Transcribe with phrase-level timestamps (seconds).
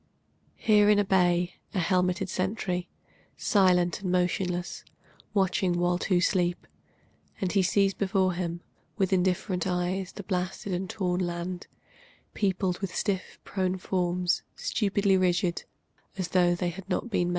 [0.57, 2.89] Here in a bay, a helmeted sentry
[3.37, 4.83] Silent and motionless,
[5.35, 6.65] watching while two sleep,
[7.39, 8.61] And he sees before him
[8.97, 11.67] With indifferent eyes the blasted and torn land
[12.33, 15.65] Peopled with stiff prone forms, stupidly rigid,
[16.17, 17.29] As tho' they had not been men.